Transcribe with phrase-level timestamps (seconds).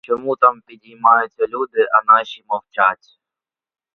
[0.03, 3.17] Чому там підіймаються люди, а наші мовчать?